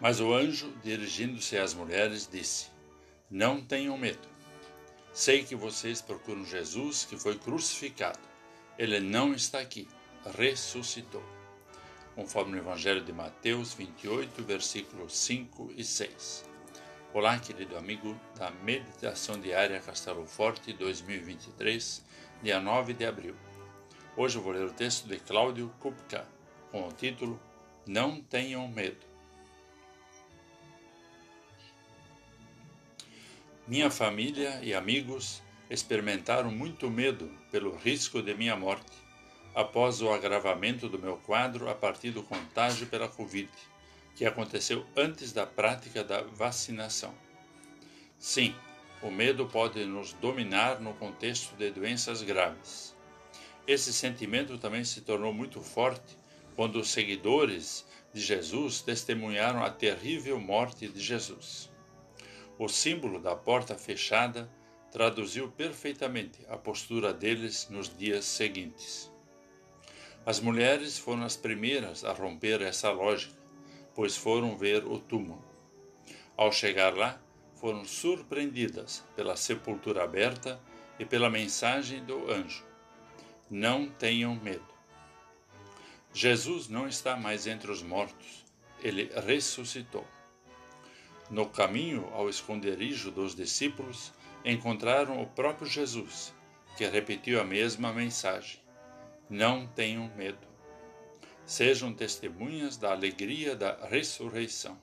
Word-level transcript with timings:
Mas 0.00 0.20
o 0.20 0.32
anjo, 0.32 0.72
dirigindo-se 0.82 1.58
às 1.58 1.74
mulheres, 1.74 2.28
disse: 2.30 2.68
Não 3.28 3.60
tenham 3.60 3.98
medo. 3.98 4.28
Sei 5.12 5.42
que 5.42 5.56
vocês 5.56 6.00
procuram 6.00 6.44
Jesus 6.44 7.04
que 7.04 7.16
foi 7.16 7.36
crucificado. 7.36 8.20
Ele 8.78 9.00
não 9.00 9.34
está 9.34 9.58
aqui, 9.58 9.88
ressuscitou. 10.36 11.22
Conforme 12.14 12.56
o 12.56 12.60
Evangelho 12.60 13.02
de 13.02 13.12
Mateus 13.12 13.74
28, 13.74 14.44
versículos 14.44 15.16
5 15.16 15.72
e 15.76 15.82
6. 15.82 16.48
Olá, 17.12 17.36
querido 17.40 17.76
amigo 17.76 18.16
da 18.36 18.52
Meditação 18.52 19.40
Diária 19.40 19.80
Castelo 19.80 20.26
Forte 20.26 20.72
2023, 20.74 22.04
dia 22.40 22.60
9 22.60 22.92
de 22.92 23.04
abril. 23.04 23.34
Hoje 24.16 24.38
eu 24.38 24.42
vou 24.42 24.52
ler 24.52 24.64
o 24.64 24.72
texto 24.72 25.08
de 25.08 25.18
Cláudio 25.18 25.74
Kupka, 25.80 26.24
com 26.70 26.86
o 26.86 26.92
título 26.92 27.40
Não 27.84 28.20
Tenham 28.20 28.68
Medo. 28.68 29.07
Minha 33.68 33.90
família 33.90 34.60
e 34.62 34.72
amigos 34.72 35.42
experimentaram 35.68 36.50
muito 36.50 36.88
medo 36.88 37.30
pelo 37.50 37.76
risco 37.76 38.22
de 38.22 38.32
minha 38.32 38.56
morte 38.56 38.96
após 39.54 40.00
o 40.00 40.10
agravamento 40.10 40.88
do 40.88 40.98
meu 40.98 41.18
quadro 41.18 41.68
a 41.68 41.74
partir 41.74 42.10
do 42.10 42.22
contágio 42.22 42.86
pela 42.86 43.10
Covid, 43.10 43.50
que 44.16 44.24
aconteceu 44.24 44.86
antes 44.96 45.34
da 45.34 45.44
prática 45.44 46.02
da 46.02 46.22
vacinação. 46.22 47.12
Sim, 48.18 48.54
o 49.02 49.10
medo 49.10 49.44
pode 49.44 49.84
nos 49.84 50.14
dominar 50.14 50.80
no 50.80 50.94
contexto 50.94 51.54
de 51.54 51.70
doenças 51.70 52.22
graves. 52.22 52.96
Esse 53.66 53.92
sentimento 53.92 54.56
também 54.56 54.82
se 54.82 55.02
tornou 55.02 55.34
muito 55.34 55.60
forte 55.60 56.16
quando 56.56 56.80
os 56.80 56.88
seguidores 56.88 57.86
de 58.14 58.20
Jesus 58.22 58.80
testemunharam 58.80 59.62
a 59.62 59.68
terrível 59.68 60.40
morte 60.40 60.88
de 60.88 61.00
Jesus. 61.00 61.68
O 62.58 62.66
símbolo 62.66 63.20
da 63.20 63.36
porta 63.36 63.76
fechada 63.76 64.50
traduziu 64.90 65.48
perfeitamente 65.48 66.44
a 66.48 66.56
postura 66.56 67.14
deles 67.14 67.68
nos 67.70 67.88
dias 67.96 68.24
seguintes. 68.24 69.12
As 70.26 70.40
mulheres 70.40 70.98
foram 70.98 71.22
as 71.22 71.36
primeiras 71.36 72.04
a 72.04 72.12
romper 72.12 72.60
essa 72.60 72.90
lógica, 72.90 73.38
pois 73.94 74.16
foram 74.16 74.56
ver 74.56 74.84
o 74.84 74.98
túmulo. 74.98 75.44
Ao 76.36 76.50
chegar 76.50 76.96
lá, 76.96 77.22
foram 77.54 77.84
surpreendidas 77.84 79.04
pela 79.14 79.36
sepultura 79.36 80.02
aberta 80.02 80.60
e 80.98 81.04
pela 81.04 81.30
mensagem 81.30 82.04
do 82.04 82.28
anjo: 82.28 82.66
Não 83.48 83.88
tenham 83.88 84.34
medo. 84.34 84.66
Jesus 86.12 86.68
não 86.68 86.88
está 86.88 87.16
mais 87.16 87.46
entre 87.46 87.70
os 87.70 87.82
mortos, 87.82 88.44
ele 88.82 89.10
ressuscitou. 89.14 90.04
No 91.30 91.46
caminho 91.46 92.08
ao 92.14 92.28
esconderijo 92.28 93.10
dos 93.10 93.34
discípulos, 93.34 94.12
encontraram 94.44 95.20
o 95.20 95.26
próprio 95.26 95.68
Jesus, 95.68 96.32
que 96.76 96.86
repetiu 96.86 97.38
a 97.40 97.44
mesma 97.44 97.92
mensagem: 97.92 98.60
Não 99.28 99.66
tenham 99.66 100.10
medo. 100.16 100.46
Sejam 101.44 101.92
testemunhas 101.92 102.78
da 102.78 102.92
alegria 102.92 103.54
da 103.54 103.86
ressurreição. 103.86 104.78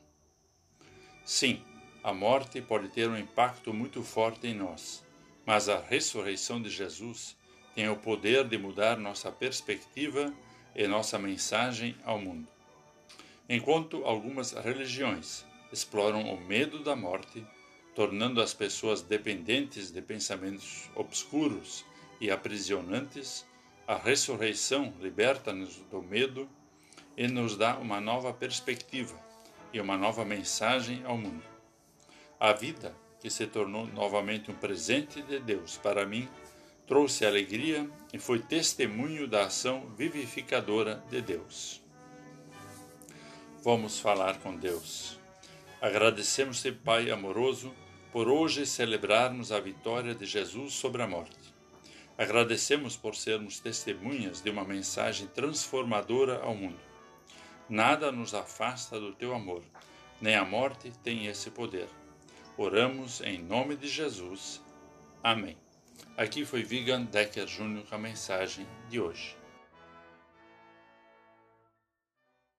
Sim, 1.24 1.64
a 2.04 2.14
morte 2.14 2.62
pode 2.62 2.90
ter 2.90 3.10
um 3.10 3.18
impacto 3.18 3.74
muito 3.74 4.04
forte 4.04 4.46
em 4.46 4.54
nós, 4.54 5.04
mas 5.46 5.68
a 5.68 5.80
ressurreição 5.80 6.62
de 6.62 6.70
Jesus 6.70 7.36
tem 7.74 7.90
o 7.90 7.98
poder 7.98 8.48
de 8.48 8.58
mudar 8.58 8.98
nossa 8.98 9.32
perspectiva 9.32 10.32
e 10.76 10.88
nossa 10.88 11.18
mensagem 11.18 11.96
ao 12.04 12.20
mundo. 12.20 12.48
Enquanto 13.50 14.06
algumas 14.06 14.52
religiões 14.52 15.46
exploram 15.76 16.34
o 16.34 16.40
medo 16.40 16.80
da 16.80 16.96
morte, 16.96 17.46
tornando 17.94 18.42
as 18.42 18.54
pessoas 18.54 19.02
dependentes 19.02 19.92
de 19.92 20.02
pensamentos 20.02 20.90
obscuros 20.96 21.84
e 22.22 22.32
aprisionantes, 22.32 23.46
a 23.86 23.96
ressurreição 23.98 24.94
liberta-nos 25.02 25.76
do 25.92 26.02
medo 26.02 26.50
e 27.18 27.28
nos 27.28 27.58
dá 27.58 27.78
uma 27.78 28.00
nova 28.00 28.34
perspectiva 28.34 29.20
e 29.74 29.82
uma 29.82 29.98
nova 29.98 30.24
mensagem 30.24 31.04
ao 31.04 31.18
mundo. 31.18 31.44
A 32.40 32.54
vida, 32.54 32.96
que 33.20 33.30
se 33.30 33.46
tornou 33.46 33.86
novamente 33.88 34.50
um 34.50 34.56
presente 34.56 35.22
de 35.24 35.40
Deus 35.40 35.76
para 35.78 36.06
mim, 36.06 36.26
trouxe 36.88 37.26
alegria 37.26 37.90
e 38.14 38.18
foi 38.18 38.40
testemunho 38.40 39.28
da 39.28 39.48
ação 39.48 39.90
vivificadora 39.98 41.04
de 41.10 41.22
Deus. 41.22 41.84
Vamos 43.62 44.00
falar 44.00 44.40
com 44.40 44.56
Deus. 44.56 45.25
Agradecemos-te, 45.86 46.72
Pai 46.72 47.12
amoroso, 47.12 47.72
por 48.12 48.28
hoje 48.28 48.66
celebrarmos 48.66 49.52
a 49.52 49.60
vitória 49.60 50.16
de 50.16 50.26
Jesus 50.26 50.74
sobre 50.74 51.04
a 51.04 51.08
morte. 51.08 51.54
Agradecemos 52.18 52.98
por 52.98 53.16
sermos 53.16 53.60
testemunhas 53.60 54.42
de 54.42 54.50
uma 54.50 54.64
mensagem 54.64 55.28
transformadora 55.28 56.42
ao 56.42 56.56
mundo. 56.56 56.80
Nada 57.70 58.12
nos 58.12 58.34
afasta 58.34 59.00
do 59.00 59.14
teu 59.14 59.36
amor, 59.36 59.62
nem 60.20 60.34
a 60.34 60.44
morte 60.44 60.92
tem 61.04 61.28
esse 61.28 61.52
poder. 61.52 61.88
Oramos 62.58 63.22
em 63.22 63.38
nome 63.38 63.76
de 63.76 63.88
Jesus. 63.88 64.64
Amém. 65.22 65.56
Aqui 66.18 66.46
foi 66.46 66.64
Vigan 66.64 67.04
Decker 67.04 67.46
Jr. 67.46 67.84
com 67.88 67.94
a 67.94 68.00
mensagem 68.00 68.66
de 68.90 69.00
hoje. 69.00 69.38